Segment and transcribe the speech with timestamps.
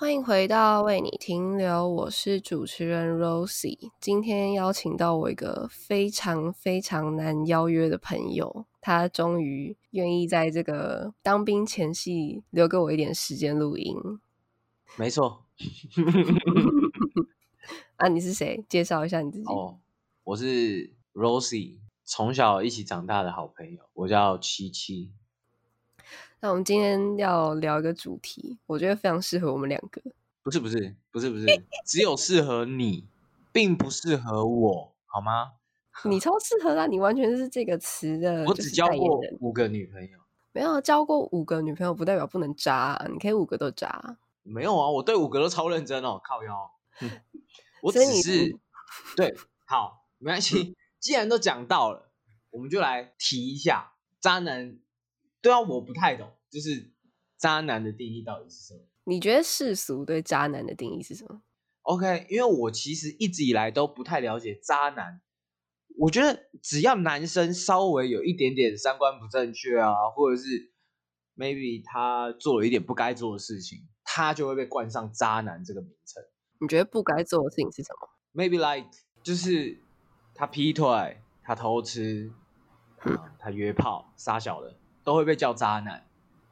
[0.00, 3.90] 欢迎回到为你停留，我是主持人 Rosie。
[4.00, 13.96] 今天邀请到我一个非常非常难邀约的朋友，他终于愿意在这个当兵前夕留给我一点时间录音。
[14.96, 15.46] 没错。
[17.96, 18.64] 啊，你是谁？
[18.68, 19.52] 介绍一下你自己。
[19.52, 19.80] 哦，
[20.22, 25.10] 我是 Rosie，从小一起长大的好朋友，我叫七七。
[26.40, 30.00] 那我们今天要聊一个主题，我觉得非常适合我们两个。
[30.42, 31.46] 不是不是不是不是，
[31.84, 33.04] 只有适合你，
[33.52, 35.54] 并不适合我，好吗？
[36.04, 38.44] 你超适合啦，你完全是这个词的。
[38.44, 40.18] 我只交过五个女朋友，
[40.52, 44.16] 没有交过五个女朋友，不代表不能渣啊，你可以五个都渣。
[44.44, 46.70] 没有啊，我对五个都超认真哦，靠腰。
[47.82, 48.56] 我只是
[49.16, 49.36] 对，
[49.66, 50.76] 好，没关系。
[51.00, 52.12] 既然都讲到了，
[52.50, 54.78] 我们就来提一下渣男。
[55.40, 56.90] 对啊，我不太懂，就是
[57.38, 58.80] 渣男的定义到底是什么？
[59.04, 61.42] 你觉得世俗对渣男的定义是什么
[61.82, 65.20] ？OK，因为我其实一直以来都不太了解渣男。
[65.96, 70.72] 我觉得只要男生稍微有一点点三观不正确啊，或者是
[71.36, 76.22] maybe 他做了一点不该做的事情，他就会被冠上渣男这个名称。
[76.60, 78.90] 你觉得不该做的事情是什么？Maybe like
[79.22, 79.78] 就是
[80.34, 82.30] 他劈腿、他偷吃、
[83.04, 84.76] 嗯、他约炮、杀小的。
[85.08, 86.04] 都会被叫渣男，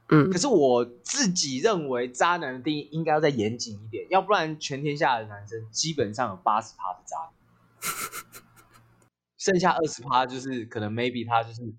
[0.09, 8.41] 嗯，可是我自己认为渣男的定义应该要再严谨一点，要不然全天下的男生基本上有八十趴是渣男，
[9.37, 11.75] 剩下二十趴就是可能 maybe 他就是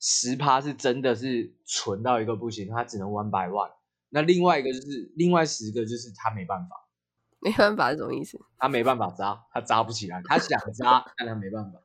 [0.00, 3.70] 十趴是真的是蠢到一个不行，他只能 one by one，
[4.08, 6.88] 那另外一个就是另外十个就是他没办法，
[7.38, 8.40] 没办法是什么意思？
[8.58, 11.78] 他没办法渣，他渣不起来，他想渣 但他没办法。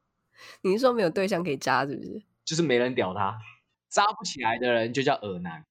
[0.64, 2.24] 你是说没有对象可以渣是不是？
[2.44, 3.38] 就是没人屌他。
[3.94, 5.64] 渣不起来的人就叫恶男。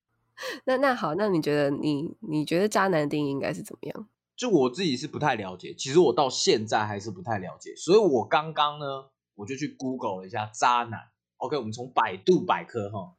[0.65, 4.09] 那那好，那你觉得你你觉得渣男的定义应该是怎么样？
[4.37, 11.09] 就我自己是不太了解，其实我到现在还是不太了解，所以我刚刚呢，我就去 Google 了一下渣男。
[11.39, 13.15] OK，我们从百度百科哈，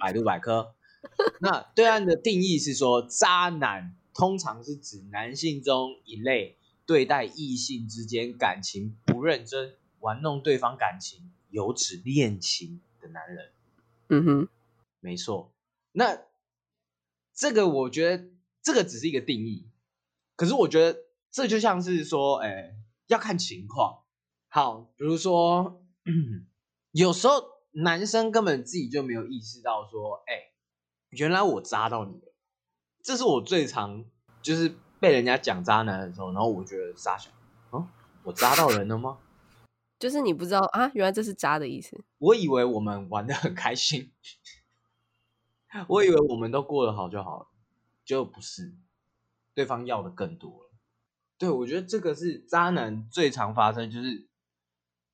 [0.00, 0.74] 百度百科。
[1.40, 13.50] 那对岸的定义是说，渣男通常是指男性中一类对待异性之间感情不认真、玩弄对方感情、有指恋情的男人。
[14.08, 14.48] 嗯哼，
[15.00, 15.52] 没错。
[15.92, 16.22] 那
[17.32, 18.30] 这个我觉得
[18.62, 19.70] 这个只是一个定义，
[20.36, 21.00] 可是我觉得
[21.30, 22.76] 这就像是说，哎，
[23.06, 24.02] 要看情况。
[24.48, 25.82] 好，比如说，
[26.92, 27.34] 有时候
[27.72, 30.52] 男生根本自己就没有意识到说，哎，
[31.10, 32.34] 原来我渣到你了。
[33.02, 34.04] 这是我最常
[34.42, 37.30] 就是被人家讲渣男的时候，然后我觉得傻笑，
[37.70, 37.88] 哦，
[38.22, 39.18] 我渣到人了吗？
[40.04, 42.04] 就是你不知道啊，原来这是渣的意思。
[42.18, 44.12] 我以为我们玩得很开心，
[45.88, 47.46] 我以为我们都过得好就好了，
[48.04, 48.74] 就不是，
[49.54, 50.70] 对方要的更多了。
[51.38, 54.28] 对，我觉得这个是渣男最常发生，就是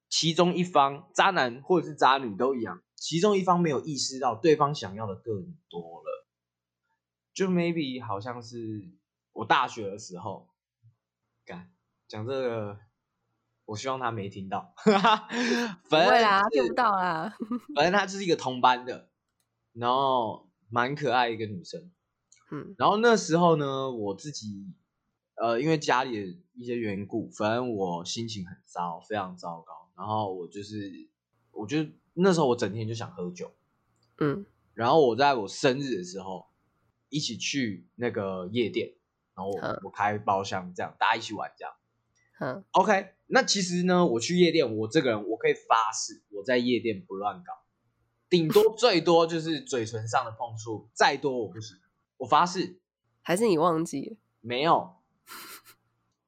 [0.09, 6.27] 其中一方渣男或者是渣女都一样，其中一方没有意识到对方想要的更多了。
[7.33, 8.91] 就 maybe 好像是
[9.35, 10.49] 我大学的时候，
[11.45, 11.71] 干
[12.09, 12.81] 讲这个。
[13.71, 17.33] 我希望他没听到，不会啦，听不到啦。
[17.77, 19.09] 反正他就是一个同班的，
[19.73, 21.89] 然后蛮可爱一个女生，
[22.51, 24.75] 嗯，然后那时候呢，我自己
[25.37, 29.89] 呃，因为家里的一些缘故，反正我心情很糟，非常糟糕。
[29.97, 31.09] 然后我就是，
[31.53, 33.55] 我就那时候我整天就想喝酒，
[34.19, 34.45] 嗯，
[34.75, 36.49] 然后我在我生日的时候
[37.09, 38.95] 一起去那个夜店，
[39.37, 41.73] 然后我，嗯，我开包厢，这样大家一起玩，这样。
[42.41, 47.53] 嗯，OK，那其实呢，我去夜店，我这个人我可以发誓，我在夜店不乱搞，
[48.29, 51.77] 顶多 最多就是嘴唇上的碰触，再多我不行，
[52.19, 52.81] 我发誓。
[53.23, 54.17] 还是你忘记了？
[54.41, 54.97] 没有。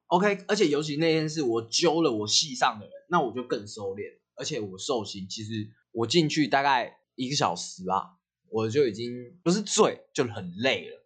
[0.07, 11.03] OK，而且尤其那件事我揪了我系上的人，那我就更收敛，而且我受刑，其实我进去大概一个小时吧，我就已经不是醉，就很累了。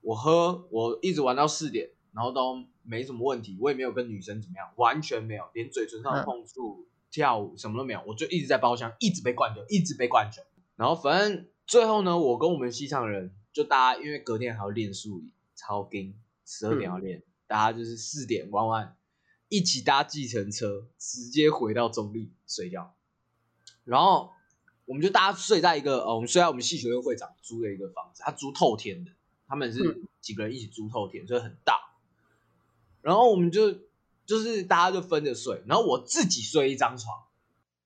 [0.00, 2.64] 我喝，我一直玩到四点，然后都。
[2.90, 10.40] 没什么问题，我也没有跟女生怎么样，完全没有，连嘴唇上的碰触、嗯、跳舞什么都没有，我就一直在包厢，一直被灌酒，一直被灌酒。
[10.74, 18.96] 然后反正最后呢，我跟我们系上的人就大家，因为隔天还要练数理，超精，十二点要练，嗯、大家就是四点玩完，
[19.50, 22.94] 一起搭计程车，直接回到中立睡觉。
[23.84, 24.30] 然后
[24.86, 29.10] 我们就大家睡在一个，呃，我们睡在我们系学院会长租的一个房子，他租透天的，
[29.46, 31.86] 他们是几个人一起租透天，所以很大。
[33.08, 33.72] 然后我们就
[34.26, 37.22] 就是大家就分着睡，然后我自己睡一张床。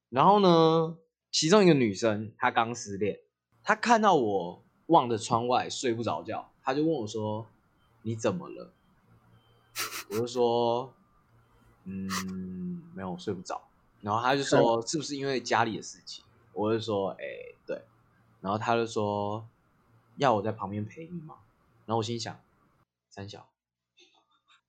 [0.08, 0.98] 然后呢，
[1.30, 3.20] 其中一个女生她刚失恋，
[3.62, 7.46] 她看到我望着窗外睡不着觉，她就问我说
[8.02, 8.72] ：“你怎么了？
[10.10, 10.92] 我就说，
[11.84, 13.62] 嗯，没有，我睡不着。
[14.00, 16.24] 然后她就说，是不是因为家里的事情？
[16.52, 17.24] 我就说，哎，
[17.64, 17.80] 对。
[18.40, 19.46] 然后她就说，
[20.16, 21.36] 要我在旁边陪你吗？
[21.86, 22.40] 然后我心想，
[23.08, 23.46] 三小，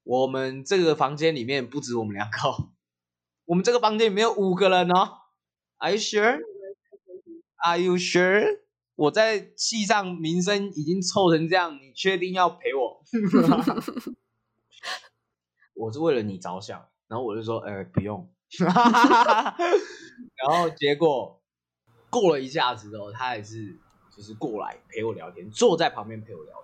[0.03, 2.37] 我们这个房间里面不止我们两个，
[3.45, 5.19] 我们这个房间里面有五个人哦。
[5.77, 6.39] Are you sure?
[7.63, 8.59] Are you sure?
[8.95, 13.03] 我在戏上名声已经臭成这样，你确定要陪我？
[15.75, 18.29] 我是为了你着想，然后我就说，呃，不用。
[18.59, 21.41] 然后结果
[22.09, 23.79] 过了一下子之后，他还是
[24.15, 26.62] 就是过来陪我聊天，坐在旁边陪我聊。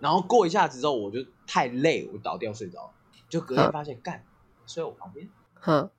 [0.00, 2.92] 然后过一下子之后，我就太累，我倒掉睡着，
[3.28, 4.24] 就隔天发现干
[4.66, 5.28] 睡我旁边。
[5.54, 5.90] 哼。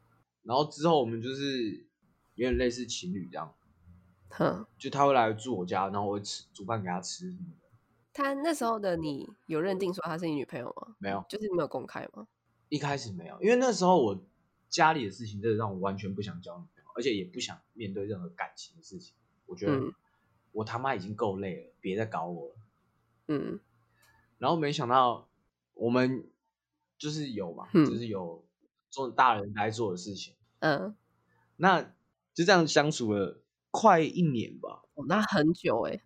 [0.43, 1.85] 然后之后我们就是
[2.35, 3.53] 有点类似情侣这样。
[4.29, 7.67] 哼，就他会来住我家，然后我会吃煮饭给他吃什么的。
[8.13, 10.95] 他那时候的你有认定说他是你女朋友吗？
[10.99, 12.27] 没有，就是没有公开吗？
[12.69, 14.25] 一开始没有，因为那时候我
[14.69, 19.15] 家里的事情真的让我完全不想交女朋友，而且也不想面对任何感情的事情。
[19.45, 19.93] 我觉得
[20.51, 22.55] 我他妈已经够累了，别再搞我了。
[23.27, 23.59] 嗯，
[24.37, 25.29] 然后没想到
[25.73, 26.29] 我们
[26.97, 28.45] 就是有嘛，嗯、就是有
[28.89, 30.35] 做大人该做的事情。
[30.59, 30.95] 嗯，
[31.55, 31.81] 那
[32.33, 33.43] 就这样相处了。
[33.69, 36.01] 快一年吧，哦，那很久哎。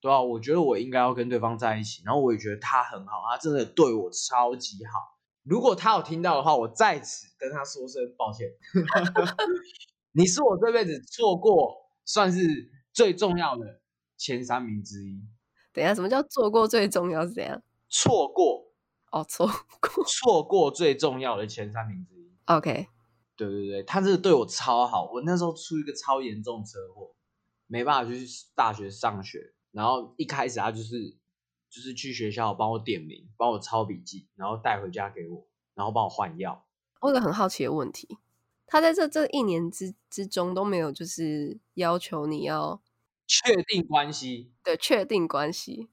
[0.00, 5.20] 对啊，我觉得我应该要跟对方在一起，然后我也觉得他很好，他真的对我超级好。
[5.44, 8.48] 如果他有听到的话，我在此跟他说声抱歉。
[10.12, 13.80] 你是我这辈子错过算是最重要的
[14.16, 15.22] 前三名之一。
[15.72, 17.62] 等一下，什么叫做过最重要是怎样？
[17.92, 18.72] 错过
[19.10, 19.46] 哦，错
[19.78, 22.32] 过错过最重要的前三名之一。
[22.46, 22.88] OK。
[23.36, 25.10] 对对对，他真的对我超好。
[25.12, 27.14] 我那时候出一个超严重车祸，
[27.66, 28.24] 没办法去
[28.54, 29.54] 大学上学。
[29.70, 31.16] 然后一开始他就是
[31.70, 36.66] 就是去学校帮我点名，帮我抄笔记，然后带回家给我，然后帮我换药。
[37.00, 38.18] 我有个很好奇的问题，
[38.66, 42.82] 他在这这一年之之中都没有就是要求你要
[43.26, 44.52] 确定关系？
[44.62, 45.88] 对，确定关系。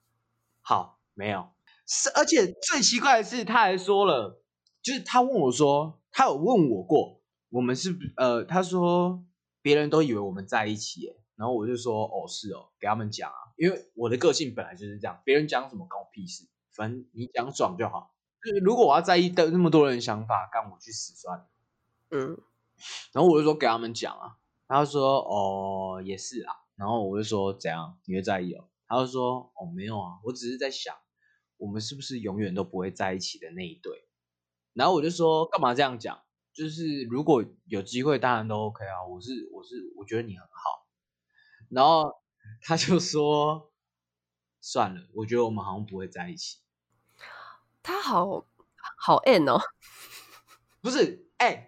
[0.61, 1.49] 好，没有。
[1.91, 4.44] 是，而且最奇怪的是，他还说了，
[4.80, 7.19] 就是他问我说，他有问我过。
[7.50, 9.25] 我们是呃，他说
[9.63, 18.13] 别人都以为我们在一起耶，然后我就说哦是哦，给他们讲啊，因为我的个性本来就是这样，别人讲什么关我屁事，反正你讲爽就好。
[18.44, 21.47] 就是如果我要在意的那么多人想法，干我去死算了。
[22.12, 22.38] 嗯，
[23.13, 24.38] 然后我就说给他们讲啊，
[24.68, 28.65] 他就说哦也是啊，然后我就说怎样你会在意哦？
[28.88, 30.95] 他就说哦没有啊，我只是在想
[31.59, 34.07] 我们是不是永远都不会在一起的那一对。
[34.73, 36.19] 然后我就说干嘛这样讲？
[36.51, 39.06] 就是如果有机会，当然都 OK 啊。
[39.06, 40.88] 我是我是我觉得你很好，
[41.69, 42.15] 然后
[42.61, 43.71] 他就说
[44.59, 46.57] 算了，我觉得我们好像不会在一起。
[47.83, 48.45] 他好
[48.97, 49.59] 好 N 哦，
[50.81, 51.67] 不是哎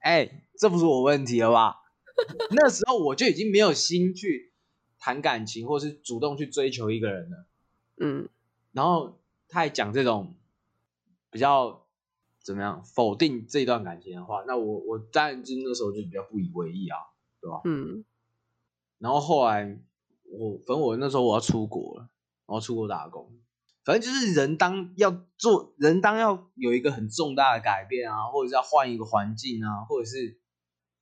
[0.00, 1.76] 哎、这不是我问题了吧？
[2.50, 4.52] 那时候我就已经没有心去
[4.98, 7.46] 谈感情，或是主动去追求一个人了。
[7.96, 8.28] 嗯，
[8.72, 10.34] 然后他还讲这种
[11.30, 11.86] 比较。
[12.42, 16.96] 怎么样否定这段感情的话，那我我当然就那时候就比较不以为意啊，
[17.38, 17.60] 对吧？
[17.66, 18.02] 嗯。
[18.98, 19.78] 然后后来
[20.24, 22.08] 我反正我那时候我要出国了，
[22.46, 23.30] 我要出国打工，
[23.84, 30.40] 反正就是人当要做人当要有一个很重大的改变啊，或者是要换一个环境啊，或者是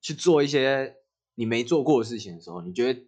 [0.00, 0.96] 去做一些
[1.36, 3.00] 你没做过的事情的时候，你觉得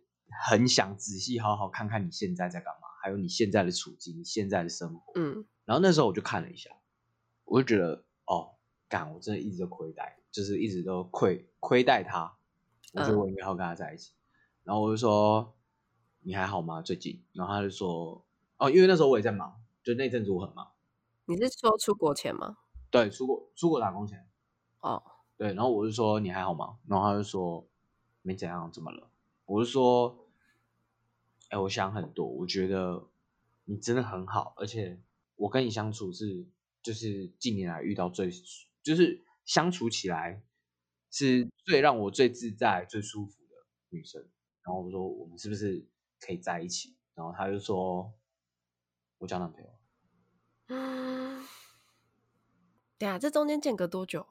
[0.47, 5.13] 很想仔细好好看看你现在在干嘛，还有你现在的处境、你现在的生活。
[5.15, 5.45] 嗯。
[5.65, 6.71] 然后那时候我就看了一下，
[7.45, 8.05] 我就觉得。
[8.27, 8.55] 哦，
[8.89, 9.13] 干！
[9.13, 12.33] 我真的一直都亏待，就是一直都亏亏待他。
[12.93, 14.13] 我觉得我应该要跟他在一起。
[14.13, 14.23] 嗯、
[14.63, 15.53] 然后我就说
[16.23, 16.81] ：“你还好吗？
[16.81, 18.25] 最近？”然后他就说
[18.59, 20.71] ：“哦，因为那时候我也在忙，就那阵子我很忙。”
[21.27, 22.59] 你是说出国前吗？
[22.89, 24.25] 对，出国出国打工前。
[24.79, 25.03] 哦，
[25.37, 25.49] 对。
[25.55, 27.67] 然后我就说：“你还好吗？”然后他就说
[28.23, 29.11] ：“没怎样，怎么了？”
[29.47, 30.17] 我就说
[31.51, 33.07] ：“哎，我想很多，我觉得
[33.67, 35.01] 你真的很好，而且
[35.37, 36.49] 我跟你相处是。”
[36.83, 38.31] 就是近年来遇到最，
[38.83, 40.43] 就是相处起来
[41.11, 43.55] 是最让我最自在、最舒服的
[43.91, 44.23] 女生。
[44.63, 45.87] 然后我说，我们是不是
[46.19, 46.97] 可以在一起？
[47.15, 48.15] 然后他就说，
[49.19, 49.69] 我交男朋友。
[50.69, 51.45] 嗯，
[52.97, 54.27] 对啊，这中间间隔多久？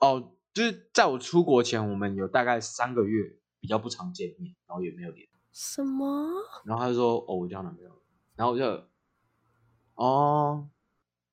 [0.00, 5.26] 哦，就是在我出国前，我们有大概三个月比较不常见面，然后也没有联。
[5.54, 6.28] 什么？
[6.66, 7.90] 然后他就说，哦，我交男朋友。
[8.36, 8.84] 然后我就，
[9.94, 10.68] 哦。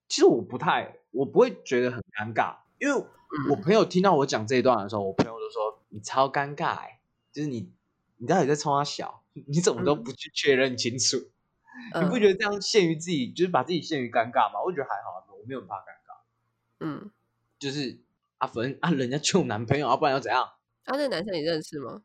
[0.08, 3.06] 其实我不太，我不会觉得很尴尬，因为
[3.50, 7.00] 我朋友听到我讲这一段的时候，我朋友都说你超尴尬，欸，
[7.32, 7.72] 就是你，
[8.18, 11.16] 你到底在冲他小， 你怎么都不去确认清楚？
[11.96, 14.62] 你不觉得这样限于自己，就是把自己限于尴尬吗？
[14.62, 16.20] 我觉得还好，我没有很怕尴尬。
[16.82, 17.10] 嗯，
[17.58, 18.01] 就是
[18.40, 20.44] 阿芬啊，人家就男朋友，啊不然要怎样？
[20.44, 22.04] 啊，那个男生你认识吗？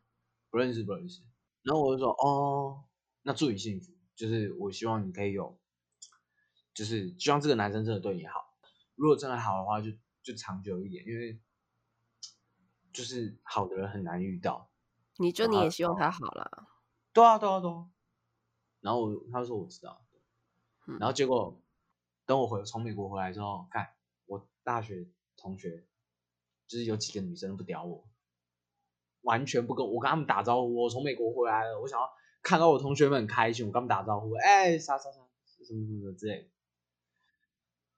[0.49, 1.19] 不认识，不认识。
[1.67, 2.85] 然后我就说，哦，
[3.23, 5.59] 那祝你幸福，就是我希望你可以有，
[6.73, 8.55] 就是希望这个男生真的对你好。
[8.95, 11.37] 如果真的好的话就，就就长久一点，因为
[12.93, 14.71] 就是好的人很难遇到。
[15.17, 16.69] 你就你也希望他好啦。
[17.11, 17.89] 对啊，对啊，对啊。
[18.79, 20.05] 然后我他就说我知道，
[20.85, 21.61] 然后结果
[22.25, 23.89] 等我回从美国回来之后，看
[24.25, 25.05] 我大学
[25.35, 25.85] 同学，
[26.65, 28.07] 就是有几个女生不屌我，
[29.27, 30.73] 完全不跟我跟他们打招呼。
[30.73, 32.09] 我从美国回来了，我想要
[32.41, 35.19] 看到我同学们很开心，我跟他们打招呼，哎，啥啥啥，
[35.65, 36.47] 什么什么之类的。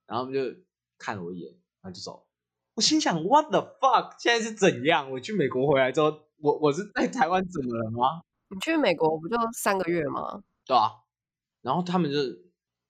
[0.08, 0.60] 然后他们就
[0.98, 2.26] 看了我一眼，然后就走。
[2.74, 4.16] 我心想，What the fuck？
[4.18, 5.12] 现在是怎样？
[5.12, 8.24] 我去美国回来之后，我我是在台湾怎么了吗？
[8.50, 10.44] 你去美国不就三个月吗？
[10.66, 11.04] 对啊，
[11.62, 12.18] 然后他们就，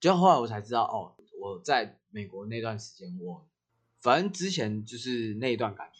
[0.00, 3.46] 就后来我才知道哦，我在美国那段时间，我
[4.00, 5.99] 反正之前就是那一段感情，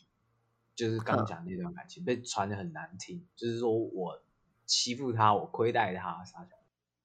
[0.80, 4.22] 就是刚讲那段感情被传的很难听，就是说我
[4.64, 6.48] 欺负他，我亏待他啥的，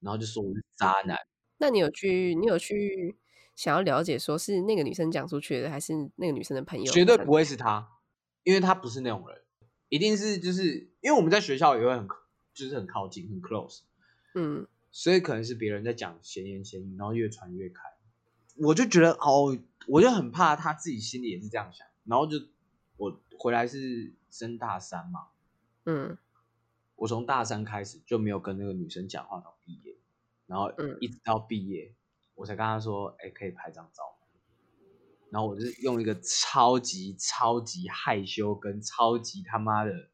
[0.00, 1.18] 然后就说我是渣男。
[1.58, 3.14] 那你有去，你有去
[3.54, 6.90] 想要了解，说是那个女生讲出去的，还是那个女生的朋友？
[6.90, 7.86] 绝对不会是他，
[8.44, 9.42] 因为他不是那种人，
[9.90, 12.08] 一定是就是因为我们在学校也会很
[12.54, 13.80] 就是很靠近，很 close。
[14.34, 17.82] 嗯，所以可能是别人在讲闲言闲语，然后越传越开，
[18.56, 19.54] 我就觉得哦，
[19.86, 22.38] 我就很怕他自己心里也是这样想，然后就
[22.96, 25.28] 我回来是升大三嘛，
[25.84, 26.16] 嗯，
[26.96, 29.96] 我从大三开始就没有跟那个女生讲话到毕业，
[30.46, 31.94] 然后一直到毕业，
[32.34, 34.28] 我才跟她说，哎，可以拍张照吗？
[35.30, 40.10] 然后我是用一个超级超级害羞跟超级他妈的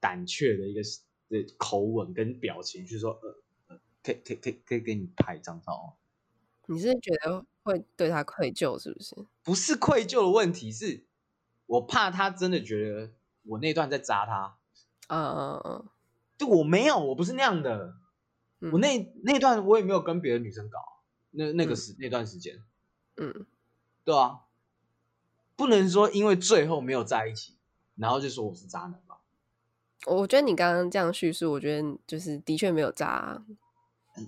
[0.00, 0.80] 胆怯的一个。
[1.28, 5.96] 的口吻跟表情，去说，呃呃，可以可以可以可以给你拍一张照。
[6.66, 9.16] 你是觉得会对他愧疚，是不是？
[9.42, 11.04] 不是愧疚的问题，是
[11.66, 13.10] 我怕他真的觉得
[13.44, 14.56] 我那段在扎他。
[15.08, 15.88] 嗯嗯嗯，
[16.38, 17.96] 就我没有，我不是那样的。
[18.60, 20.78] 嗯、我那那段我也没有跟别的女生搞，
[21.30, 22.62] 那那个时、嗯、那段时间，
[23.16, 23.46] 嗯，
[24.02, 24.40] 对啊，
[25.54, 27.54] 不能说因为最后没有在一起，
[27.96, 29.18] 然后就说我是渣男吧。
[30.06, 33.44] 我觉得你刚刚这样叙述，我觉得就是的确没有渣，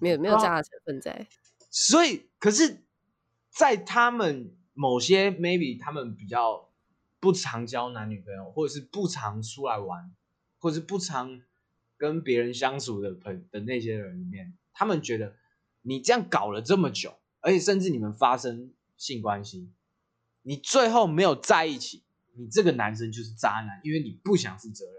[0.01, 1.27] 没有没有渣的成分在。
[1.71, 2.83] 所以，可是，
[3.51, 6.68] 在他们某些 maybe 他们比较
[7.21, 10.15] 不常交男女朋友，或者是不常出来玩，
[10.59, 11.41] 或者是不常
[11.97, 15.35] 跟别人相处的朋的那些人里面，他们觉得
[15.83, 19.73] 你这样搞了这么久，而且甚至你们发生性关系，
[20.43, 24.95] 你最后没有在一起，你这个男生就是渣男，因为你不想负责任。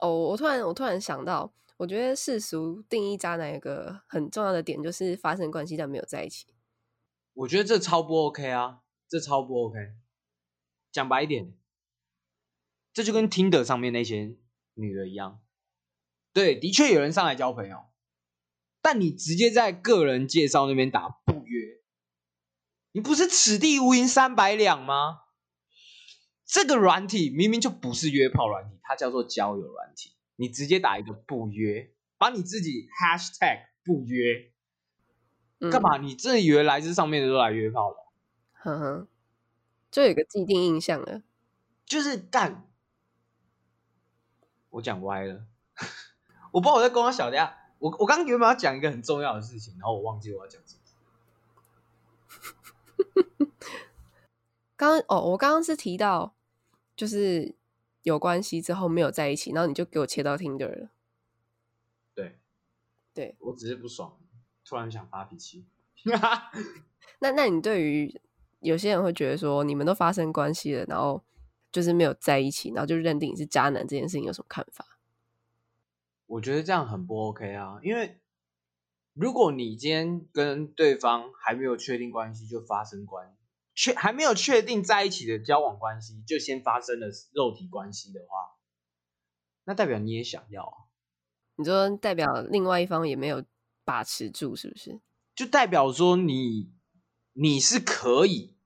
[0.00, 6.46] 哦，我突然我突然想到，我觉得世俗定义渣男有个很重要的点，就是发生关系但没有在一起。
[7.34, 9.78] 我觉得这超不 OK 啊，这超不 OK。
[10.90, 11.52] 讲白一点，
[12.92, 14.36] 这就跟 Tinder 上面那些
[14.74, 15.40] 女的一样。
[16.32, 17.84] 对，的确有人上来交朋友，
[18.80, 21.80] 但你直接在个人介绍那边打不约，
[22.92, 25.22] 你不是此地无银三百两吗？
[26.44, 30.14] 这个软体明明就不是约炮软体，它叫做交友软体。
[30.36, 34.52] 你直接打一个不约，把你自己 hashtag 不约，
[35.70, 35.98] 干嘛？
[35.98, 37.96] 你真的以为来自上面的都来约炮了？
[38.52, 39.08] 哼哼，
[39.90, 41.22] 就有个既定印象了，
[41.84, 42.66] 就是干。
[44.70, 45.46] 我讲歪了，
[46.52, 47.56] 我不知道我在跟我小家。
[47.78, 50.82] 我我刚刚原本要讲一个很重要的事情，然后我忘记我要讲什么。
[54.76, 56.34] 刚刚哦，我刚刚是提到。
[56.96, 57.54] 就是
[58.02, 60.90] 有关系之后没有在一起，然后你就给我切到 Tinder 了。
[62.12, 62.40] 对，
[63.14, 64.18] 对我只是不爽，
[64.64, 65.64] 突然想发脾气。
[67.20, 68.20] 那那你对于
[68.60, 71.22] 有些人会觉得说，你们都发生关系了，然后
[71.70, 74.98] 就是没有在一起，然后就认定你是渣男这件事情有什么看法？
[76.26, 78.20] 我觉得这样很不 OK 啊，因为
[79.14, 83.34] 如果你今天跟对方还没有确定关系就发生关系。
[83.80, 88.56] 确还没有确定在一起的交往关系，就先发生了肉体关系的话，
[89.62, 90.90] 那代表你也想要啊？
[91.54, 93.44] 你说代表另外一方也没有
[93.84, 94.98] 把持住，是不是？
[95.32, 96.72] 就代表说你
[97.40, 98.56] 你是可以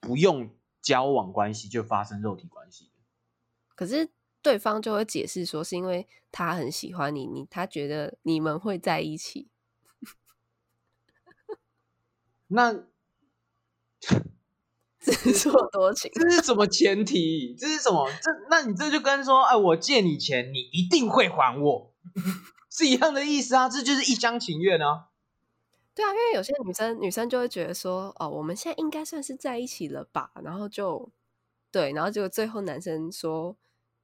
[0.00, 2.90] 不用交往关系就发生肉体关系的，
[3.74, 4.10] 可是
[4.42, 9.48] 对方就会解释说是因为他很喜欢你，你他觉得你们会在一起，
[12.48, 12.84] 那。
[15.00, 17.54] 自作多情，这是什么前提？
[17.54, 18.10] 这是什么？
[18.20, 21.94] 这那你这就跟说，哎，我借你钱，你一定会还我，
[22.68, 23.68] 是一样的意思啊！
[23.68, 25.08] 这就是一厢情愿啊！
[25.98, 30.30] 对啊，因为有些女生女生就会觉得说，哦，我们现在应该算是在一起了吧？
[30.44, 31.10] 然后就
[31.72, 33.56] 对，然后结果最后男生说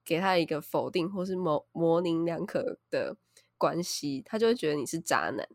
[0.05, 3.17] 给他一个否定或是模模棱两可的
[3.57, 5.49] 关系，他就会觉得你是渣男。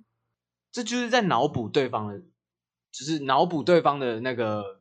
[0.72, 2.22] 这就是在脑补对方的，
[2.90, 4.80] 只、就是脑补对方的那个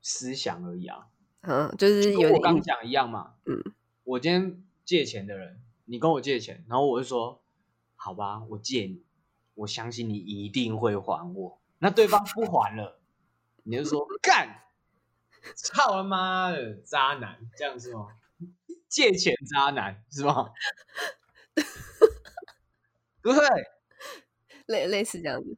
[0.00, 1.08] 思想而已啊。
[1.40, 3.34] 嗯，就是有点跟我刚讲一样嘛。
[3.46, 3.60] 嗯，
[4.04, 7.42] 我今天借钱的人，你跟我借钱，然后我就说，
[7.96, 9.02] 好吧，我借你。
[9.54, 11.60] 我相信你一定会还我。
[11.78, 13.00] 那对方不还了，
[13.64, 14.62] 你就说 干，
[15.56, 18.06] 操他妈的渣男，这样是吗？
[18.88, 20.50] 借钱渣男是吗？
[23.22, 23.32] 对，
[24.66, 25.56] 类类似这样子，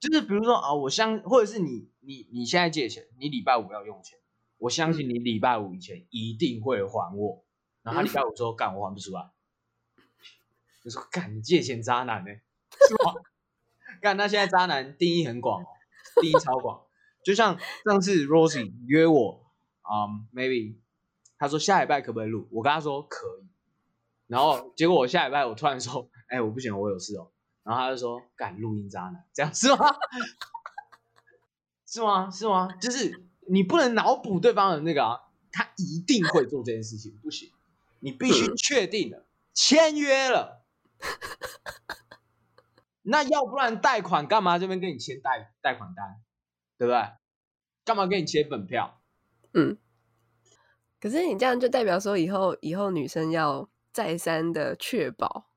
[0.00, 4.18] 就是比如说啊，我相或者是你你你现在借钱，你礼拜五要用钱，
[4.58, 7.44] 我相信你礼拜五以前一定会还我。
[7.82, 9.30] 然后他礼拜五说干，我还不出来，
[10.82, 12.30] 就说干，你借钱渣男呢？
[12.88, 13.14] 是吗？
[14.00, 15.66] 干，那现在渣男定义很广哦，
[16.20, 16.82] 定义超广。
[17.22, 19.40] 就像上次 Rosie 约我，
[19.90, 20.76] 嗯，maybe
[21.38, 22.46] 他说下礼拜可不可以录？
[22.50, 23.46] 我跟他说可以。
[24.26, 27.30] 然后结果我下礼拜我突然说，哎，我不行，我有事哦。
[27.62, 29.78] 然后他就说干，录音渣男，这样是吗？
[31.86, 32.30] 是吗？
[32.30, 32.68] 是吗？
[32.80, 37.50] 就是你不能脑补对方的那个啊，他一定会做这件事情，不行，
[38.00, 39.24] 你必须确定了，
[39.54, 40.62] 签约了。
[43.04, 46.20] 那要不然贷款干嘛这边跟你签贷贷款单，
[46.76, 47.12] 对不对？
[47.84, 49.00] 干嘛跟你签本票？
[49.52, 49.78] 嗯。
[51.00, 55.50] 可是你这样就代表说以后以后女生要再三的确保，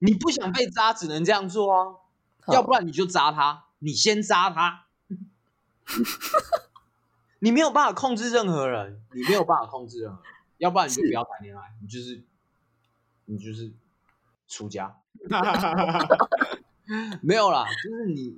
[0.00, 2.00] 你不想被渣，只能这样做哦。
[2.48, 4.86] 要不然你就渣他，你先渣他。
[7.38, 10.32] 你没有办法控制任何人，你没有办法控制任何人。
[10.58, 12.24] 要不然你就不要谈恋爱，你就是
[13.26, 13.72] 你就是
[14.48, 14.96] 出家。
[17.22, 18.36] 没有啦，就是你，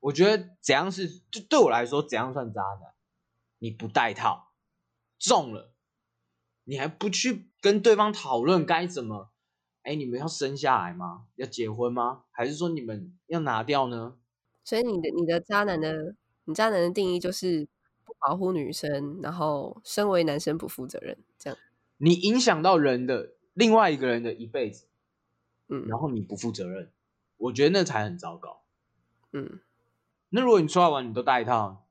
[0.00, 2.92] 我觉得怎样是就对我来说怎样算渣男？
[3.58, 4.52] 你不带套，
[5.18, 5.72] 中了，
[6.64, 9.30] 你还不去跟对方讨论该怎么？
[9.82, 11.26] 哎，你们要生下来吗？
[11.36, 12.24] 要结婚吗？
[12.30, 14.16] 还是说你们要拿掉呢？
[14.64, 17.66] 所以你的你的渣男的，你渣男的定义就是
[18.04, 21.58] 不保护女生，然后身为男生不负责任，这样。
[21.96, 24.86] 你影响到人的另外一个人的一辈子，
[25.68, 26.92] 嗯，然后你不负责任。
[27.38, 28.64] 我觉得那才很糟糕，
[29.32, 29.60] 嗯，
[30.30, 31.86] 那如果你出来玩，你都带一套，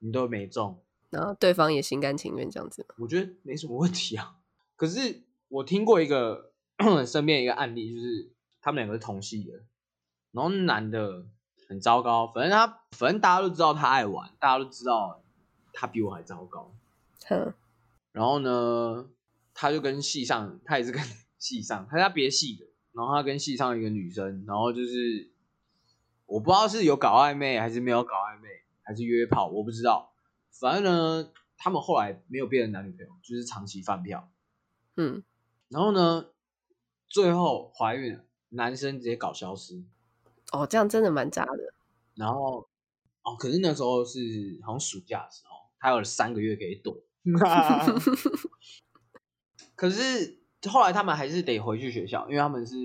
[0.00, 4.36] 你都没中，然后对方也心甘情愿这样子，我觉得没什么问题啊。
[4.76, 6.52] 可是我听过一个
[7.06, 8.30] 身边一个案例，就是
[8.60, 9.54] 他们两个是同系的，
[10.32, 11.26] 然后男的
[11.68, 15.22] 很糟糕，反正他反正大家都知道他爱玩，大家都知道
[15.72, 16.74] 他比我还糟糕，
[17.26, 17.54] 哼，
[18.12, 19.08] 然后呢，
[19.54, 21.02] 他就跟系上，他也是跟
[21.38, 22.67] 系上，他是他别系的。
[22.98, 25.30] 然后他跟戏上一个女生，然后就是
[26.26, 28.48] 我不知道是有搞暧昧还是没有搞暧昧，
[28.82, 30.12] 还是约炮，我不知道。
[30.50, 34.28] 反正呢，他们后来没有变成男女朋友，就是长期饭票。
[34.96, 35.22] 嗯，
[35.68, 36.30] 然后呢，
[37.08, 39.80] 最后怀孕了，男生直接搞消失。
[40.50, 41.72] 哦，这样真的蛮渣的。
[42.16, 42.68] 然后
[43.22, 47.00] 哦，可是那时候是好像暑假的时候，他有三个月可以躲。
[49.76, 50.36] 可是。
[50.70, 52.76] 后来他们还是得回去学校，因为他们是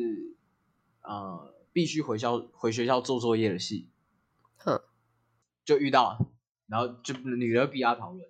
[1.01, 3.89] 呃必须回校回学校做作业的系，
[4.57, 4.81] 哼，
[5.65, 6.19] 就遇到，
[6.67, 8.29] 然后就女的逼他讨论，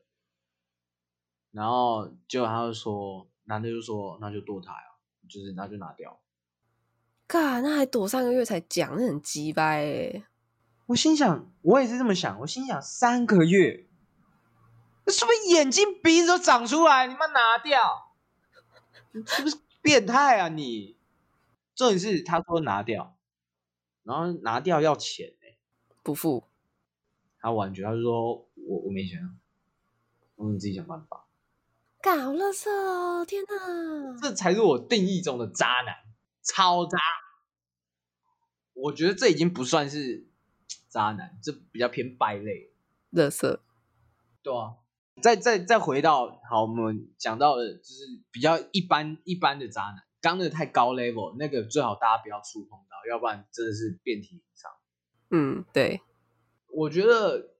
[1.52, 4.96] 然后就他就说，男的就说那就堕胎啊，
[5.28, 6.20] 就是那就拿掉。
[7.28, 10.24] 嘎，那还躲三个月才讲，那很鸡掰哎。
[10.86, 13.88] 我心想，我也是这么想，我心想三个月，
[15.06, 17.08] 那是不是眼睛鼻子都长出来？
[17.08, 18.13] 你妈拿掉！
[19.14, 20.98] 你是不是变态啊你？
[21.76, 23.18] 重点是他说拿掉，
[24.04, 25.58] 然后拿掉要钱哎，
[26.04, 26.48] 不付。
[27.40, 29.40] 他完全他就说我我没钱，
[30.36, 31.26] 我说你自己想办法。
[32.02, 33.26] 搞垃圾哦！
[33.26, 35.96] 天哪，这才是我定义中的渣男，
[36.42, 36.98] 超渣。
[38.74, 40.28] 我觉得这已经不算是
[40.90, 42.72] 渣男，这比较偏败类。
[43.12, 43.60] 垃圾，
[44.42, 44.76] 对啊。
[45.22, 54.72] 再再再回到好，我们讲到的就是比较一般一般的渣男，刚那个太高 level，那个最好大家不要触碰到，要不然真的是遍体鳞伤。
[55.30, 56.02] 嗯，对，
[56.68, 57.56] 我觉得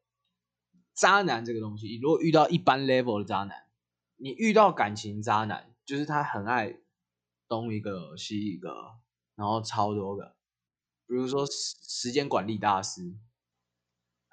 [0.94, 3.64] 渣男这个东西，如果遇到一般 level 的渣男，
[4.18, 6.80] 你遇到感情渣男，就是他很爱
[7.48, 8.74] 东一个西一个，
[9.36, 10.36] 然后超多个，
[11.08, 13.16] 比如说时时间管理大师。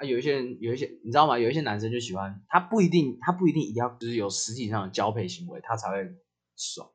[0.01, 1.39] 啊，有一些人，有一些你知道吗？
[1.39, 6.17] 有一些男生就喜欢他，不一定，他不一定一定要就是有实体上的交配行为，他才会
[6.57, 6.91] 爽。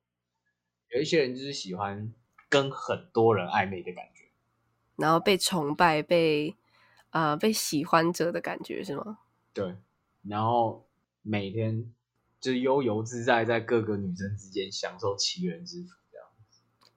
[0.90, 2.12] 有一些人就是喜欢
[2.50, 4.24] 跟很多人暧昧的感觉，
[4.96, 6.56] 然后被崇拜、被
[7.12, 9.20] 啊、呃、被喜欢者的感觉是吗？
[9.54, 9.76] 对，
[10.24, 10.88] 然后
[11.22, 11.94] 每天
[12.40, 16.28] 就悠游自在在各个女生之间享受齐人之福这样。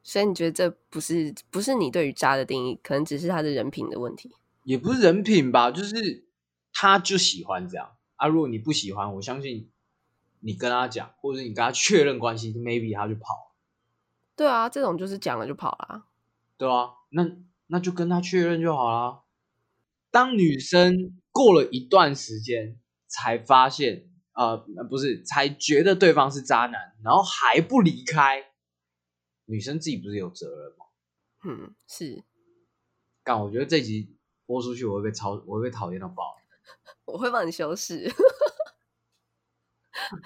[0.03, 4.35] 所以你觉得这不是不是你对于渣的定义，可能只是他的人品的问题？
[4.69, 6.29] 也不是人品吧，就是
[6.75, 8.29] 他就喜欢这样啊。
[8.29, 9.71] 如果你不喜欢，我相信
[10.41, 13.57] 你跟他讲，或者你跟他确认关系，maybe 他就跑了。
[14.37, 16.05] 对啊，这种就是讲了就跑了。
[16.59, 17.27] 对啊，那
[17.69, 19.23] 那就跟他确认就好了。
[20.11, 24.59] 当女生过了一段时间才发现，呃，
[24.91, 28.53] 不是，才觉得对方是渣男，然后还不离开，
[29.47, 30.85] 女生自己不是有责任吗？
[31.45, 32.23] 嗯，是。
[33.25, 34.18] 但，我觉得这集
[34.49, 36.35] 播出去，我会被超，我会被讨厌到爆。
[37.05, 38.11] 我会帮你修饰。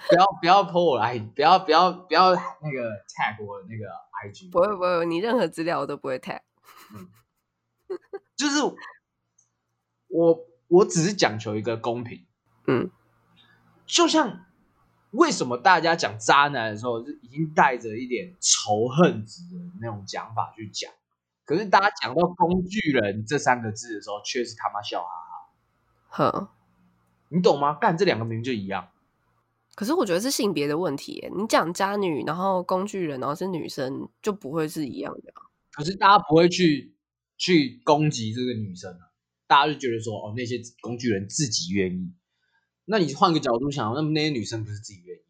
[0.09, 3.85] 不要不要 po 我来，不要不要不要那个 tag 我的那个
[4.23, 4.49] IG。
[4.49, 6.39] 不会不会，你任何资料我都不会 tag。
[6.95, 7.09] 嗯，
[8.37, 8.59] 就是。
[10.09, 12.23] 我我只是讲求一个公平，
[12.67, 12.91] 嗯，
[13.87, 14.45] 就像
[15.09, 20.93] 为什么大家讲渣男的时候是已经带着一点仇恨值的那种讲法去讲，
[21.45, 25.09] 可是大家讲到工具人这三个字的时候，却是他妈笑哈
[26.09, 26.31] 哈。
[26.31, 26.47] 哼，
[27.29, 27.73] 你懂吗？
[27.73, 28.89] 干这两个名就一样。
[29.75, 35.33] 可是我觉得是性别的问题，你讲渣女，然后工具人，然后是女生，就不会是一样的。
[35.71, 36.95] 可是大家不会去
[37.37, 39.09] 去攻击这个女生啊。
[39.47, 42.13] 大家就觉得说，哦，那些工具人自己愿意。
[42.85, 45.21] 那你换个角度想，那么那些女生不是自己愿意？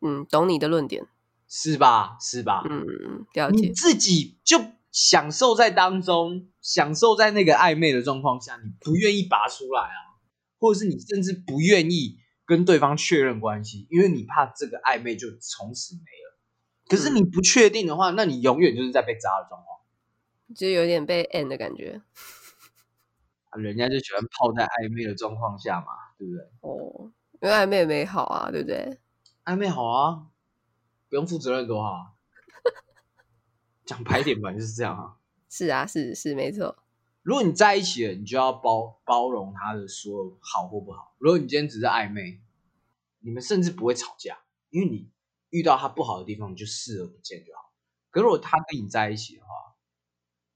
[0.00, 1.06] 嗯，懂你的论点，
[1.48, 2.16] 是吧？
[2.20, 2.64] 是吧？
[2.68, 3.68] 嗯，了解。
[3.68, 4.58] 你自己就
[4.92, 10.20] 享受在当中，享受在那个暧昧的状况下，你不愿意拔出来啊，
[10.58, 16.38] 或者是你甚至不愿意跟对方确认关系，因为你怕这个暧昧就从此没了。
[16.88, 19.80] 可是你不确定的话，那你永远就是在被渣的状况，
[20.54, 22.02] 就有点被 end 的感觉。
[23.52, 25.86] 人家就喜欢泡在暧昧的状况下嘛，
[26.18, 26.44] 对不对？
[26.60, 28.98] 哦，因为暧昧美好啊，对不对？
[29.44, 30.26] 暧昧好啊，
[31.08, 32.14] 不用负责任多好。
[33.84, 35.16] 讲白点吧，就是这样啊。
[35.48, 36.76] 是啊，是是没错。
[37.22, 41.14] 如果你在一起了，你就要包包容他的所有好或不好。
[41.18, 42.40] 如果你今天只是暧昧，
[43.20, 44.38] 你们甚至不会吵架，
[44.70, 45.10] 因为你
[45.50, 47.72] 遇到他不好的地方，你就视而不见就好。
[48.10, 49.48] 可是如果他跟你在一起的话，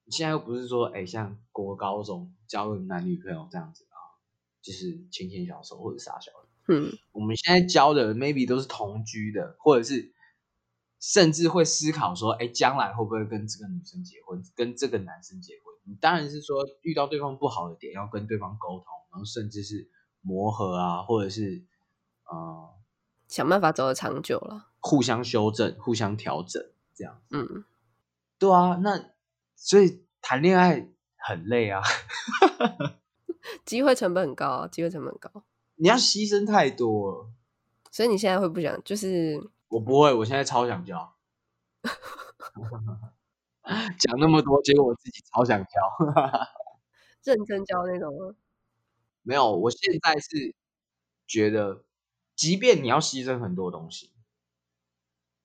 [0.04, 4.18] 你现在又不是说，哎，像国高中交个男女朋友这样子啊，
[4.60, 6.48] 就是牵牵小手或者傻小的。
[6.68, 10.12] 嗯，我们现在交的 maybe 都是同居的，或者是
[11.12, 15.72] 甚至会思考说，哎，将来会不会跟这个女生结婚，跟这个男生结婚？
[15.84, 19.88] 你当然是说遇到对方不好的点，要跟对方沟通，然后甚至是
[20.20, 21.64] 磨合啊，或者是
[22.24, 22.70] 呃，
[23.28, 26.60] 想办法走得长久了，互相修正、互相调整
[26.92, 27.22] 这样。
[27.30, 27.64] 嗯，
[28.38, 29.12] 对啊，那。
[29.58, 31.80] 所以谈恋爱很累啊，
[33.64, 35.44] 机会成本很高啊，机会成本很高，
[35.76, 37.30] 你要牺牲太多了。
[37.90, 38.78] 所以你现在会不想？
[38.84, 39.42] 就是
[39.76, 41.14] 我不会，我现在超想教。
[43.98, 45.70] 讲那么多，结果我自己超想教，
[47.24, 48.34] 认真教那种吗？
[49.22, 50.54] 没有，我现在是
[51.26, 51.84] 觉得，
[52.34, 54.12] 即便你要牺牲很多东西，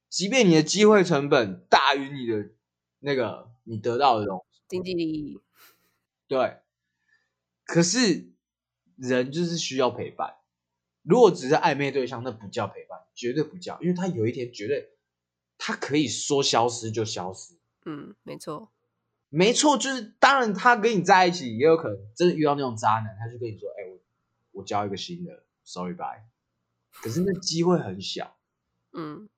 [0.08, 2.52] 即便你的机会成本大于你的
[3.00, 3.52] 那个。
[3.63, 5.39] 你得到的东西，经济利益，
[6.28, 6.62] 对。
[7.63, 8.34] 可是
[8.96, 10.40] 人就是需要陪伴。
[11.03, 14.89] 如果只是暧昧对象，那不叫陪伴，绝对不叫，因为他有一天绝对，
[15.57, 17.55] 他可以说消失就消失。
[17.85, 18.71] 嗯，没错，
[19.29, 23.99] 没错，就是当然他跟你在一起，也有可能真的遇到那种渣男，他就跟你说：“哎、欸，我
[24.61, 26.23] 我交一个新的，sorry bye。”
[26.91, 28.37] 可是那机会很小。
[28.93, 29.29] 嗯，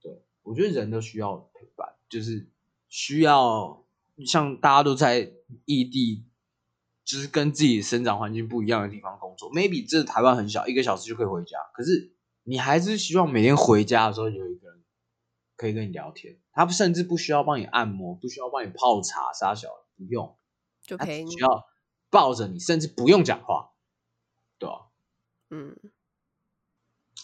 [0.00, 2.48] 对，我觉得人都需要陪伴，就是。
[2.86, 3.84] 需要
[4.24, 5.32] 像大家都在
[5.64, 6.24] 异地，
[7.04, 9.52] 就是跟自己生长环境不一样的地方工作。
[9.52, 11.58] Maybe 这台湾很小，一个小时就可以回家。
[11.74, 14.82] 可是你还是希望每天回家的时候有一个人
[15.56, 16.38] 可以跟你聊天。
[16.52, 20.36] 他甚至不需要帮你按摩，不需要帮你泡茶，啥小不用，
[20.82, 21.64] 就可以需要
[22.10, 23.72] 抱着你，甚至不用讲话，
[24.58, 24.86] 对吧？
[25.50, 25.76] 嗯，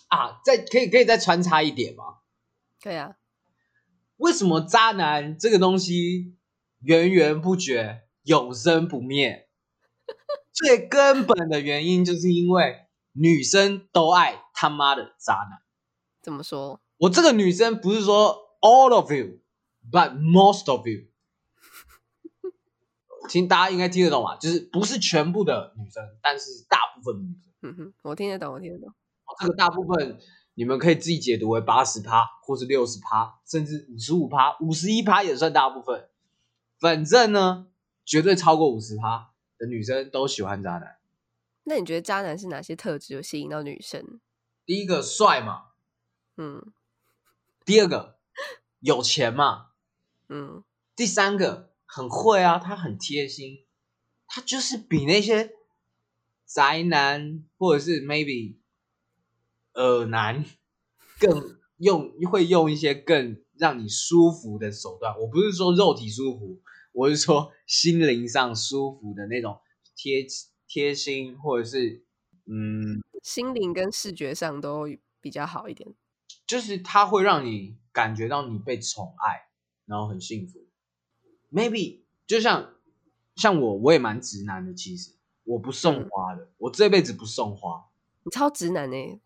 [0.08, 2.18] 啊，再可以可以再穿插一点吗？
[2.82, 3.16] 可以啊。
[4.16, 6.36] 为什么渣男这个东西
[6.80, 9.48] 源源不绝、永生不灭？
[10.64, 15.62] 最根本的原因就是因为女生都爱他妈的渣男。
[16.22, 16.80] 怎么说？
[16.98, 21.06] 我这个女生不是说 all of you，but most of you。
[23.28, 24.36] 听大家应该听得懂吧？
[24.36, 27.52] 就是不是全部的女生，但是大部分的女生。
[27.62, 28.92] 嗯哼，我听得懂，我听得懂。
[29.38, 30.18] 这个大部分。
[30.54, 36.08] 你们可以自己解读为八十趴，或是六十趴，甚至五十五趴、五十一趴也算大部分。
[36.78, 37.68] 反正呢，
[38.04, 39.29] 绝对超过五十趴
[39.60, 40.98] 的女生都喜欢渣男。
[41.64, 44.18] 那你觉得渣男是哪些特质有吸引到女生？
[44.64, 45.66] 第一个帅嘛，
[46.36, 46.72] 嗯。
[47.64, 48.18] 第二个
[48.80, 49.68] 有钱嘛，
[50.28, 50.64] 嗯。
[50.96, 53.66] 第三个很会啊，他很贴心，
[54.26, 55.52] 他就是比那些
[56.46, 58.56] 宅男或者是 maybe
[59.74, 60.44] 耳男
[61.18, 65.16] 更用会用一些更让你舒服的手段。
[65.20, 66.60] 我不是说肉体舒服，
[67.00, 69.58] 我是说心灵上舒服的那种
[69.96, 70.26] 贴
[70.68, 72.04] 贴心，或者是
[72.44, 74.86] 嗯，心灵跟视觉上都
[75.18, 75.94] 比较好一点。
[76.46, 79.48] 就是它会让你感觉到你被宠爱，
[79.86, 80.66] 然后很幸福。
[81.50, 82.74] Maybe 就像
[83.34, 84.74] 像我，我也蛮直男的。
[84.74, 87.88] 其实我不送花的，嗯、我这辈子不送花。
[88.24, 89.18] 你超直男呢、欸，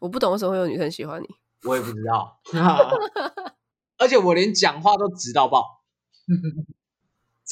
[0.00, 1.28] 我不懂为什么会有女生喜欢你。
[1.68, 2.40] 我也不知道，
[3.96, 5.84] 而且我连讲话都直到爆。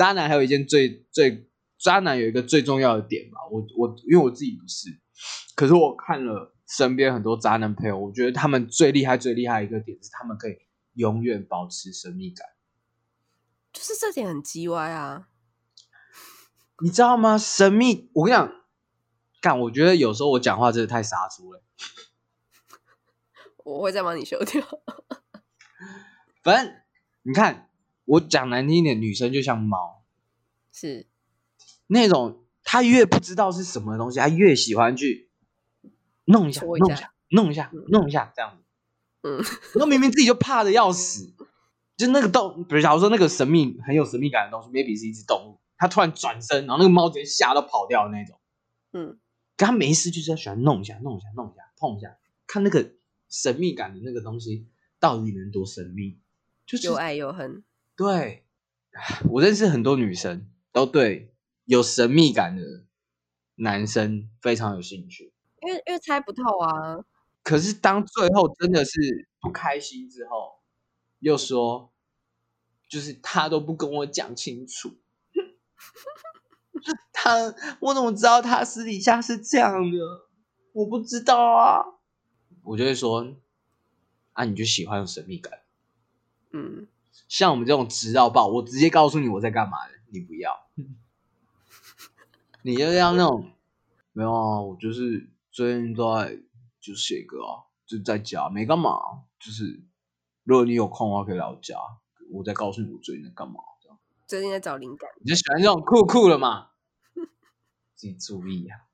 [0.01, 1.47] 渣男还有一件最最
[1.79, 4.99] 渣男有一个最重要的点吧，我我因为我自己不是，
[5.55, 10.57] 可是我看了身边很多渣男朋友，我觉得他们最厉害最厉害一个点是，他们可以
[10.95, 12.47] 永远保持神秘感。
[13.75, 15.29] 就是这点很鸡歪啊，
[16.83, 17.37] 你知道吗？
[17.37, 18.51] 神秘，我跟你讲，
[19.43, 21.63] 干，我觉得有时候我讲话真的太杀猪了。
[23.65, 24.67] 我会再帮你修掉。
[26.43, 26.75] 反正
[27.21, 27.70] 你看，
[28.11, 30.03] 我讲难听一点，女生就像猫，
[30.73, 31.07] 是
[31.87, 35.31] 那种她越不知道是什么东西，她越喜欢去
[36.25, 38.65] 弄一下，一下弄一下，弄一下，嗯、弄一下，这样子。
[39.23, 39.41] 嗯，
[39.79, 41.33] 那明明自己就怕的要死。
[41.97, 48.41] 就那个动，比如假如说那个神秘很有神秘感的东西，maybe 是一只动物，它突然转身，然后那个猫直接吓到跑掉的那种。
[48.93, 49.21] 嗯，
[49.57, 52.95] 可他没事，就是要喜欢弄一下，弄一下，弄一下，碰一下，看那个
[53.29, 54.67] 神秘感的那个东西
[54.99, 56.19] 到底能多神秘，
[56.67, 57.63] 就是又爱又恨。
[58.01, 58.47] 对，
[59.29, 61.35] 我认识很多女生都对
[61.67, 62.87] 有神秘感的
[63.57, 67.05] 男生非常有兴趣，因为因为猜不透啊。
[67.43, 70.61] 可是当最后真的是不开心之后。
[71.19, 71.93] 又说，
[72.89, 74.97] 就是他都不跟我讲清楚，
[77.13, 79.99] 他我怎么知道他私底下是这样的？
[80.73, 81.85] 我不知道啊。
[82.63, 83.37] 我就会说，
[84.33, 85.61] 啊，你就喜欢有神秘感，
[86.53, 86.89] 嗯，
[87.29, 90.55] 像我们这种直到爆，我直接告诉你我在干嘛的，你不要，
[92.63, 93.51] 你就要那种，
[94.13, 96.41] 没有啊，我就是最近都在
[96.81, 98.93] 就写歌啊，就在家没干嘛，
[99.39, 99.83] 就是。
[100.43, 101.77] 如果你有空的话，可以来我家，
[102.33, 103.61] 我再告诉你我最近在干嘛。
[104.27, 106.71] 最近在找灵感，你就喜欢这种酷酷的嘛？
[107.95, 108.89] 自己注意啊！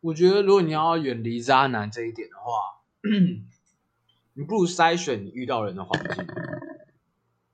[0.00, 2.80] 我觉得，如果你要远离渣男这一点的话，
[4.32, 6.26] 你不如筛选你遇到人的环境。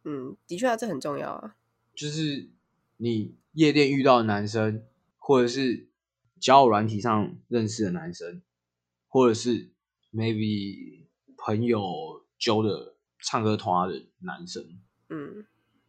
[0.05, 1.57] 嗯，的确啊，这很重要啊。
[1.95, 2.49] 就是
[2.97, 4.85] 你夜店遇到的男生，
[5.19, 5.89] 或者是
[6.39, 8.41] 交友软体上认识的男生，
[9.09, 9.71] 或者是
[10.13, 11.05] maybe
[11.37, 12.23] 朋友。
[12.37, 15.47] 揪的唱歌团的男生，嗯，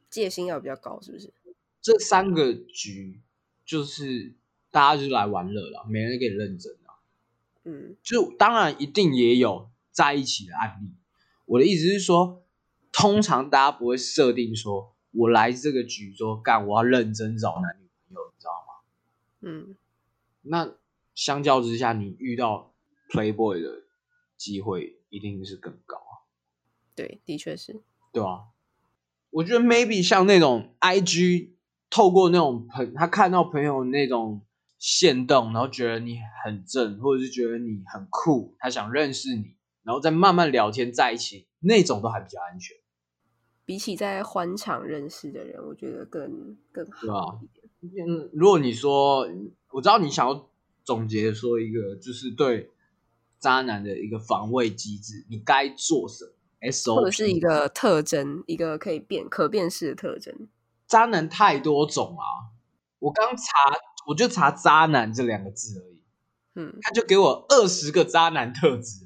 [0.10, 1.34] 戒心要比较高，是不是？
[1.82, 3.19] 这三个局
[3.65, 4.36] 就是
[4.71, 7.01] 大家就来玩乐了，没人给你认真啊。
[7.65, 10.93] 嗯，就当然一定也有在一起的案例。
[11.45, 12.44] 我的意思是说，
[12.97, 18.73] 通常大家不会设定说，我来这个局说干，我要认真找男女朋友，你知道吗？
[19.41, 19.75] 嗯，
[20.43, 20.73] 那
[21.13, 22.73] 相较之下，你遇到
[23.12, 23.84] Playboy 的
[24.38, 26.23] 机会一定是更高啊。
[26.95, 27.81] 对，的确是。
[28.13, 28.45] 对啊，
[29.29, 31.49] 我觉得 maybe 像那种 IG
[31.89, 34.41] 透过那种朋，他看到朋友那种
[34.79, 42.77] 线动，然后觉得你很正，或者是觉得你很酷，他想认识你，然后再慢慢聊天在一起，那种都还比较安全。
[43.65, 48.08] 比起在欢场认识的人，我觉得更更好一点。
[48.08, 49.28] 嗯，如果你说，
[49.71, 50.49] 我知道你想要
[50.84, 52.71] 总结说一个，就是对
[53.39, 56.32] 渣男的一个防卫机制，你该做什么
[56.71, 56.95] ？SO？
[56.95, 60.47] 或者是一个特征，一个可以变可辨识的特征。
[60.88, 62.54] 渣男太多种啊！
[62.99, 63.43] 我刚查，
[64.08, 66.01] 我就查“渣男”这两个字而已。
[66.56, 69.04] 嗯，他就给我二十个渣男特质，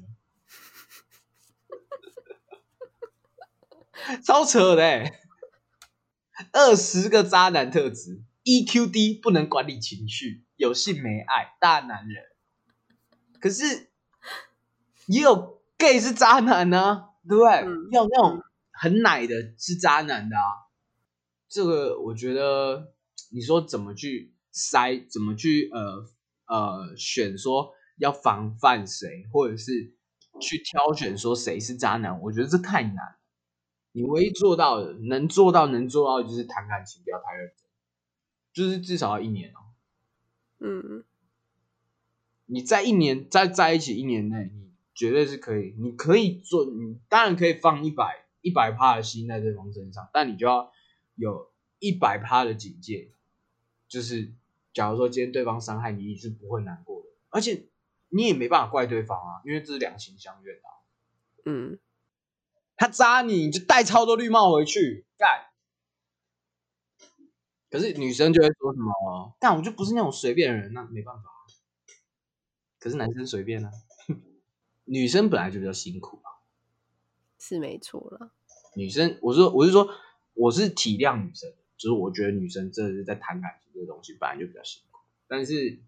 [4.24, 5.20] 超扯的欸！
[6.52, 12.24] 二十个渣男特质，EQ 低，不能管理情绪，有性没爱，大男人。
[13.40, 13.90] 可是
[15.06, 17.04] 也有 gay 是渣男呢啊。
[17.28, 17.38] 对，
[17.92, 20.42] 要那种很奶的是渣男的啊！
[21.48, 22.94] 这个我觉得，
[23.30, 26.06] 你说怎么去筛，怎么去呃
[26.46, 29.92] 呃选，说要防范谁，或者是
[30.40, 33.19] 去挑选说谁是渣男，我觉得这太难。
[33.92, 37.66] 你唯一做到的，能做到能做到的就是谈感情不要太认真。
[38.52, 39.58] 就是至少要一年哦。
[40.58, 41.04] 嗯，
[42.46, 50.72] 你在一年在在一起一年内，你绝对是可以，你可以做，你当然可以放一百一百趴的心在对方身上，但你就要
[51.14, 53.12] 有一百趴的警戒，
[53.88, 54.32] 就是
[54.72, 57.68] 假如说今天对方伤害你，你是不会难过的，而且
[58.08, 60.70] 你也没办法怪对方啊，因为这是两情相悦的啊。
[61.46, 61.78] 嗯，
[62.80, 65.50] 他扎你，你就戴超多绿帽回去干。
[67.68, 69.36] 可是女生就会说什么？
[69.38, 71.24] 但我就不是那种随便的人，那没办法。
[72.78, 73.70] 可是男生随便啊，
[74.86, 76.40] 女生本来就比较辛苦啊，
[77.38, 78.32] 是没错了。
[78.74, 79.86] 女生，我说我是说，
[80.32, 85.78] 我是体谅女生，就是我觉得女生真的是在谈感情这个东西本来就比较辛苦，但是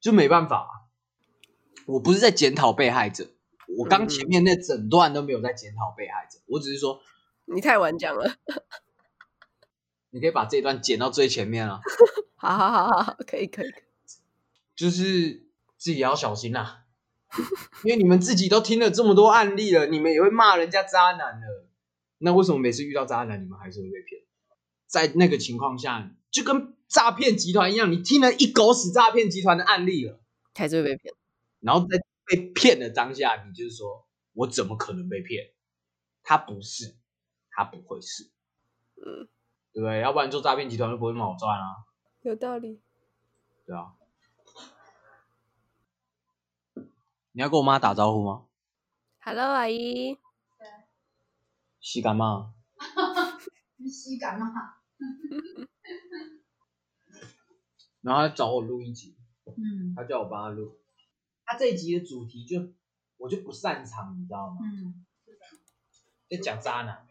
[0.00, 0.88] 就没办法。
[1.86, 3.30] 我不是在检讨被害者，
[3.76, 7.00] 我刚前面那整段都没有在检讨被害者，我只是说
[7.44, 8.34] 你太晚讲了。
[10.10, 11.80] 你可以把这一段剪到最前面啊！
[12.36, 13.70] 好好好好，可以可以，
[14.74, 16.86] 就是自己要小心啦、啊，
[17.84, 21.66] 因为你们自己都听了这么多案例了，你们也会骂人家渣男了。
[22.16, 24.22] 那为什么每次遇到渣男，你们还是会被骗？
[24.86, 30.18] 在那个情况下，就跟诈骗集团一样，你听了一狗屎诈骗集团的案例了，
[30.54, 31.12] 还是会被骗。
[31.60, 35.52] 然后在被骗的当下，你就是说我怎么可能被骗？
[36.22, 36.96] 他不是，
[37.50, 38.30] 他不会是，
[38.96, 39.28] 嗯。
[39.70, 40.00] 对不对？
[40.00, 41.84] 要不然做诈骗集团就不会那么好赚啊。
[42.22, 42.80] 有道理。
[43.64, 43.94] 对啊。
[47.32, 48.46] 你要跟我妈打招呼吗
[49.20, 50.18] ？Hello，阿姨。
[51.80, 52.54] 洗干嘛。
[53.76, 54.48] 你洗干嘛。
[58.00, 59.16] 然后他找我录一集。
[59.44, 59.94] 嗯。
[59.94, 60.76] 他叫我帮他录。
[61.48, 62.60] 他这一集的主题就
[63.16, 64.56] 我就不擅长，你知道吗？
[64.62, 65.06] 嗯。
[66.28, 67.06] 在讲渣男。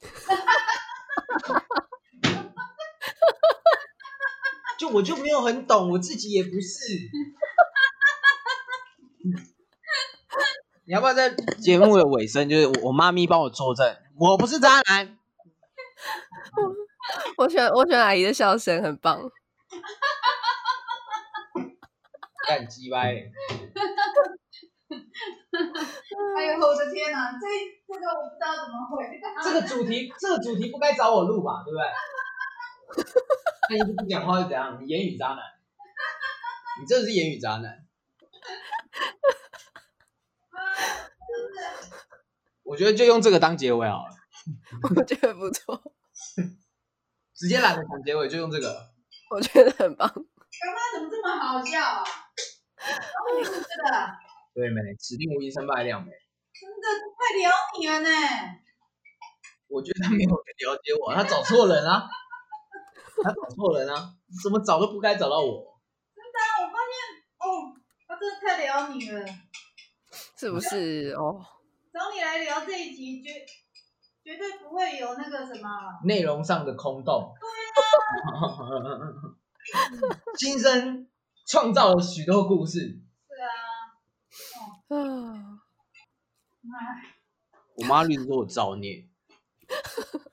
[4.78, 6.86] 就我就没有很懂，我自己也不是。
[10.84, 11.28] 你要不要在
[11.60, 15.18] 节目的尾声，就是我妈咪帮我作证，我不是渣男。
[17.36, 19.30] 我喜欢我喜欢阿姨的笑声，很棒。
[22.48, 23.30] 干鸡掰！
[26.36, 27.46] 哎呦我的天哪，这
[27.86, 29.42] 这个我不知道怎么回答。
[29.42, 31.62] 这个主题，这个主题不该找我录吧？
[31.64, 31.84] 对不对？
[33.78, 34.78] 那你不讲话是怎样？
[34.80, 35.38] 你言语渣男，
[36.80, 37.78] 你真的是言语渣男。
[42.64, 44.14] 我觉得就用这个当结尾好了。
[44.96, 45.82] 我觉得不错。
[47.34, 48.90] 直接懒得讲结尾，就用这个。
[49.30, 50.08] 我觉得很棒。
[50.08, 50.24] 刚
[50.74, 52.04] 刚怎么这么好笑啊？
[52.82, 54.21] 然后你是这个。
[54.54, 54.94] 对没？
[54.98, 56.12] 指定无疑胜败亮没？
[56.52, 56.86] 真的
[57.18, 58.08] 太了你了呢。
[59.68, 62.08] 我觉得他没有了解我，他找错人啊。
[63.22, 64.14] 他找错人啊！
[64.42, 65.80] 怎么找都不该找到我。
[66.14, 66.94] 真的、啊，我发现
[67.38, 67.72] 哦，
[68.08, 69.24] 他真的太聊你了，
[70.36, 71.38] 是不是哦？
[71.92, 73.46] 找你来聊这一集，绝
[74.24, 75.68] 绝对不会有那个什么
[76.04, 77.32] 内容上的空洞。
[77.38, 77.48] 对
[78.34, 79.36] 啊，
[80.36, 81.08] 今生
[81.46, 83.01] 创造了许多故事。
[84.92, 85.62] 是啊。
[87.76, 89.08] 我妈一直说我造孽。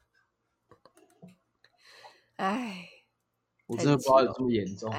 [2.35, 2.89] 哎，
[3.67, 4.91] 我真的不知道有这么严重。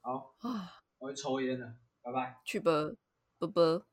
[0.00, 2.40] 好啊，我要抽烟了，拜拜。
[2.44, 2.72] 去吧，
[3.38, 3.87] 拜拜。